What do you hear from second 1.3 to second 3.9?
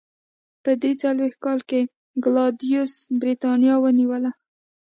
کال کې کلاډیوس برېټانیا